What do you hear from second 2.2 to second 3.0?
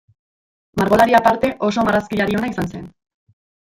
ona izan zen.